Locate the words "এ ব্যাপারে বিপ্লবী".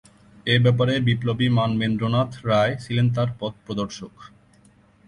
0.45-1.47